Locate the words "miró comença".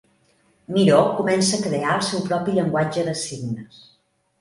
0.77-1.53